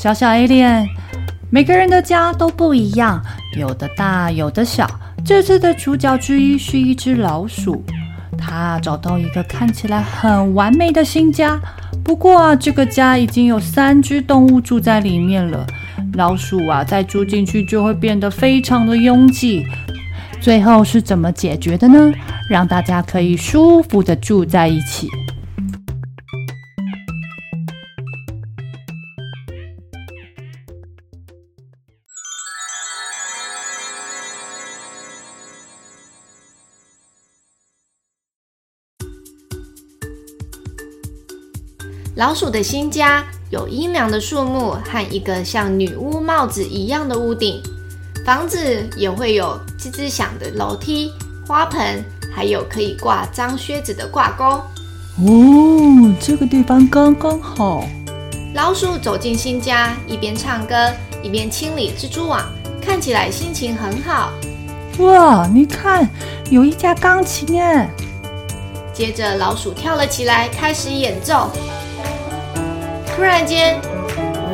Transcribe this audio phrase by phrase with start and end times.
[0.00, 0.88] 小小 Alien，
[1.50, 3.22] 每个人的家都不一样，
[3.58, 4.90] 有的大，有的小。
[5.22, 7.84] 这次的主角之一是一只老鼠，
[8.38, 11.60] 它找到一个看起来很完美的新家。
[12.02, 15.66] 不过啊，这个家已经有三只动物住在里面了。
[16.14, 19.66] 老鼠啊，再住进去就会变得非常的拥挤。
[20.40, 22.10] 最后是怎么解决的呢？
[22.48, 25.06] 让大家可以舒服的住在一起。
[42.20, 47.62] 老鼠的新家有阴凉的树木和一个像女巫帽子一样的屋顶，
[48.26, 51.10] 房子也会有吱吱响的楼梯、
[51.46, 54.44] 花盆，还有可以挂脏靴子的挂钩。
[54.44, 57.88] 哦，这个地方刚刚好。
[58.54, 60.74] 老鼠走进新家，一边唱歌
[61.22, 62.46] 一边清理蜘蛛网，
[62.82, 64.30] 看起来心情很好。
[64.98, 66.06] 哇，你看，
[66.50, 67.88] 有一架钢琴耶！
[68.92, 71.50] 接着，老鼠跳了起来，开始演奏。
[73.20, 73.78] 突然间，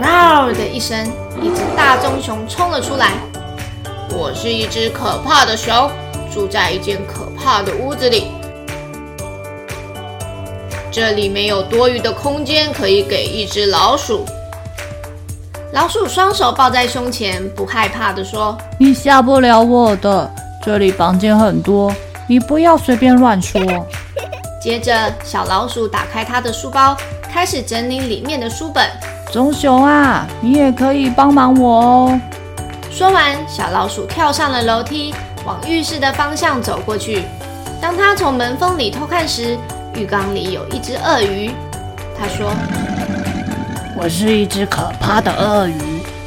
[0.00, 1.06] 嗷的一声，
[1.42, 3.10] 一只大棕熊冲了出来。
[4.08, 5.90] 我是一只可怕的熊，
[6.32, 8.28] 住在一间可怕的屋子里。
[10.90, 14.24] 这里没有多余的空间可以给一只老鼠。
[15.74, 20.30] 老鼠双手抱在胸前，不害怕地说：“你吓不了我的。
[20.64, 21.94] 这里房间很多，
[22.26, 23.60] 你不要随便乱说。”
[24.58, 26.96] 接着，小老鼠打开它的书包。
[27.34, 28.88] 开始整理里面的书本。
[29.32, 32.20] 棕熊啊，你也可以帮忙我哦。
[32.92, 35.12] 说完，小老鼠跳上了楼梯，
[35.44, 37.24] 往浴室的方向走过去。
[37.82, 39.58] 当他从门缝里偷看时，
[39.96, 41.50] 浴缸里有一只鳄鱼。
[42.16, 42.52] 他说
[43.98, 45.74] ：“我是一只可怕的鳄鱼，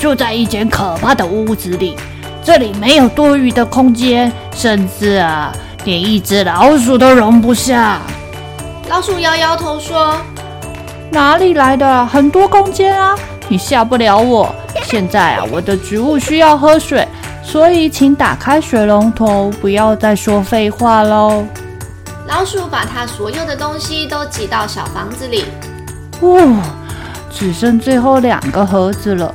[0.00, 1.96] 住在一间可怕的屋子里。
[2.42, 5.54] 这里没有多余的空间，甚至啊，
[5.84, 8.00] 连一只老鼠都容不下。”
[8.90, 10.16] 老鼠摇摇头说。
[11.10, 13.16] 哪里来的很多空间啊？
[13.48, 14.54] 你吓不了我。
[14.84, 17.06] 现在啊，我的植物需要喝水，
[17.42, 21.44] 所以请打开水龙头，不要再说废话喽。
[22.26, 25.44] 老鼠把它所有的东西都挤到小房子里。
[26.20, 26.62] 哦，
[27.30, 29.34] 只剩最后两个盒子了。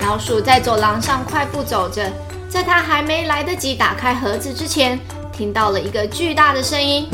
[0.00, 2.02] 老鼠在走廊上快步走着，
[2.48, 4.98] 在它还没来得及打开盒子之前，
[5.30, 7.08] 听到了一个巨大的声音。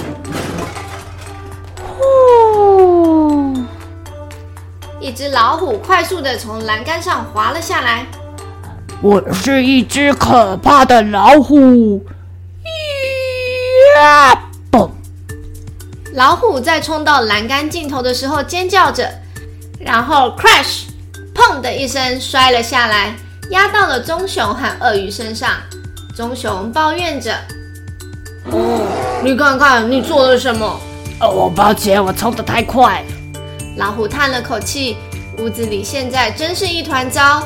[5.01, 8.07] 一只老虎快速的从栏杆上滑了下来。
[9.01, 12.05] 我是一只可怕的老虎！
[13.97, 14.39] 呀！
[14.71, 14.91] 嘣！
[16.13, 19.11] 老虎在冲到栏杆尽头的时候尖叫着，
[19.79, 20.83] 然后 crash，
[21.35, 23.15] 砰的一声摔了下来，
[23.51, 25.53] 压到了棕熊和鳄鱼身上。
[26.15, 27.33] 棕熊抱怨着
[28.53, 28.87] ：“哦，
[29.25, 30.79] 你看看你做了什么？
[31.23, 33.03] 哦，我抱歉，我冲的太快。”
[33.81, 34.99] 老虎叹了口气，
[35.39, 37.43] 屋子里现在真是一团糟。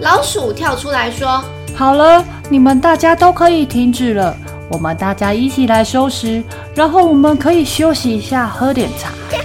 [0.00, 1.40] 老鼠跳出来说
[1.72, 4.36] ：“好了，你们大家都可以停止了。
[4.68, 6.42] 我们大家一起来收拾，
[6.74, 9.12] 然后我们可以休息一下，喝点茶。”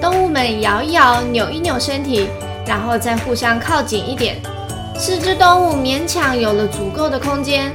[0.00, 2.26] 动物们摇一摇，扭一扭身体，
[2.66, 4.40] 然后再互相靠紧一点。
[4.96, 7.70] 四只动物勉强有了足够的空间。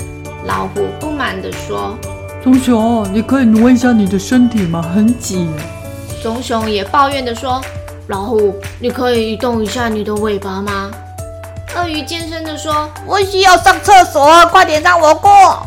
[0.46, 1.96] 老虎不满地说
[2.44, 4.82] ：“棕熊，你可以挪一下你的身体吗？
[4.82, 5.48] 很挤。”
[6.22, 7.60] 棕熊也抱怨地说
[8.08, 10.92] ：“老虎，你可以移动一下你的尾巴吗？”
[11.76, 15.66] 鳄鱼尖声地说：“我需要上厕所，快点让我过！”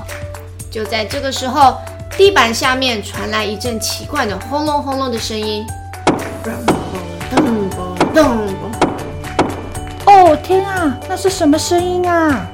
[0.71, 1.77] 就在这个时候，
[2.17, 5.65] 地板下面传来一阵奇怪的轰隆轰隆的声音。
[6.45, 6.53] 咚
[7.31, 7.71] 咚
[8.15, 8.25] 咚咚！
[10.07, 12.47] 哦天啊，那是什么声音啊？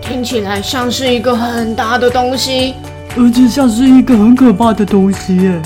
[0.00, 2.74] 听起来像是一个很大的东西，
[3.16, 5.60] 而且像是一个很可怕的东西耶。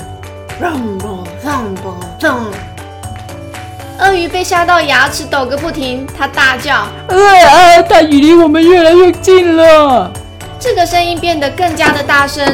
[4.12, 10.12] 鳄鱼被吓到牙齿抖个不停，它大叫：“呃呃，它已离我们越来越近了。”
[10.60, 12.46] 这个声音变得更加的大声，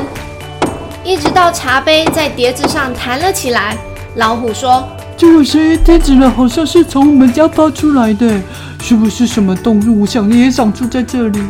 [1.02, 3.76] 一直到茶杯在碟子上弹了起来。
[4.14, 4.88] 老虎说
[5.18, 8.40] ：“这个声音听起来好像是从我们家发出来的，
[8.80, 11.42] 是不是什么动物想也想住在这里？”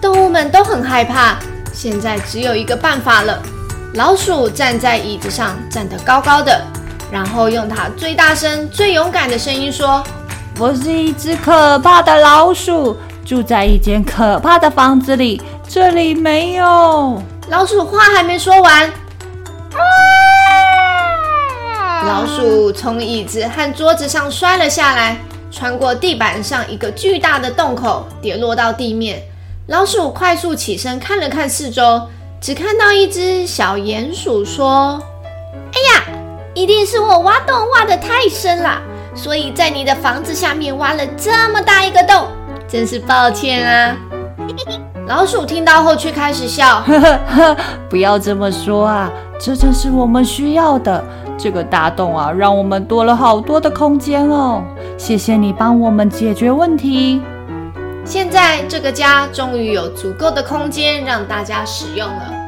[0.00, 1.36] 动物们都很害怕。
[1.74, 3.38] 现在只有一个办法了。
[3.96, 6.58] 老鼠站在椅子上，站得高高的，
[7.16, 10.04] 然后用它最大声、最勇敢的声音说
[10.60, 18.92] ：“我是一只可怕的老鼠，住在一间可怕的房子里，这里没有。”老鼠话还没说完，
[21.72, 25.16] 啊老鼠从椅子和桌子上摔了下来，
[25.50, 29.22] 穿过地板上一个巨大的洞口，跌落到地面。
[29.68, 32.02] 老鼠快速起身，看了看四周。
[32.42, 35.15] 只看到一只小鼹鼠说：“哎呀，
[36.56, 38.80] 一定是我挖洞挖的太深了，
[39.14, 42.28] 所以在你的房子下面挖了这么大一个洞，
[42.66, 43.94] 真是抱歉啊。
[45.06, 47.56] ”老鼠听到后却开始笑：“呵呵呵，
[47.90, 51.04] 不要这么说啊，这正是我们需要的。
[51.36, 54.64] 这个大洞啊，让我们多了好多的空间哦。
[54.96, 57.20] 谢谢你帮我们解决问题。”
[58.02, 62.45] 现在这个家终于有足够的空间让大家使用了。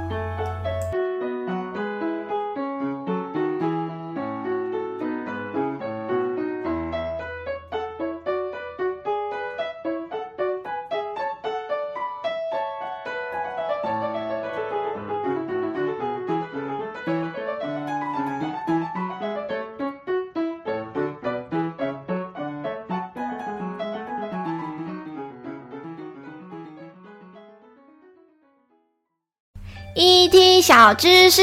[30.00, 31.42] ET 小知识，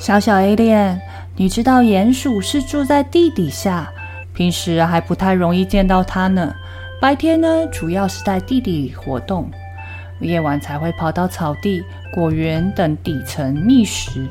[0.00, 0.98] 小小 A 练
[1.36, 3.92] 你知道鼹鼠是住在地底下，
[4.32, 6.54] 平时还不太容易见到它呢。
[7.02, 9.50] 白天呢，主要是在地底活动，
[10.22, 11.84] 夜晚才会跑到草地、
[12.14, 14.26] 果园等底层觅食。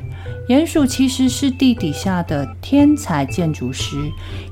[0.50, 3.96] 鼹鼠其实是地底下的天才建筑师。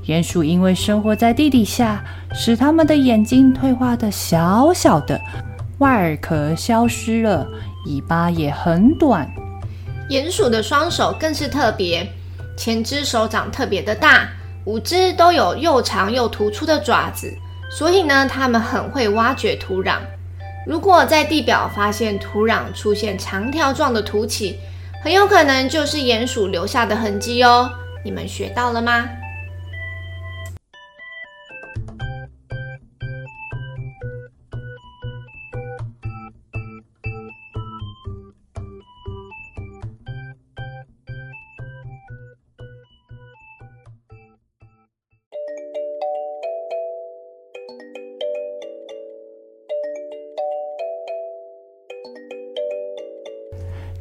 [0.06, 5.20] 鼹鼠因为生活在地底下，使它们的眼睛退化得小小的，
[5.78, 7.44] 外壳消失了。
[7.86, 9.28] 尾巴也很短，
[10.08, 12.06] 鼹鼠的双手更是特别，
[12.56, 14.28] 前肢手掌特别的大，
[14.64, 17.32] 五只都有又长又突出的爪子，
[17.70, 19.96] 所以呢，它们很会挖掘土壤。
[20.64, 24.58] 如果在地表发现土壤出现长条状的凸起，
[25.02, 27.68] 很有可能就是鼹鼠留下的痕迹哦。
[28.04, 29.08] 你们学到了吗？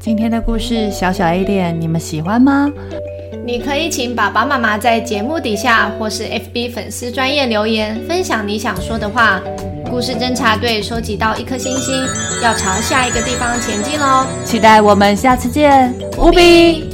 [0.03, 2.67] 今天的故事，小小 Alien，你们喜欢吗？
[3.45, 9.39] 你可以请爸爸妈妈在节目底下或是 FB 粉丝专业留言，分享你想说的话。
[9.91, 12.03] 故事侦查队收集到一颗星星，
[12.41, 14.25] 要朝下一个地方前进喽！
[14.43, 16.90] 期待我们下次见，无比。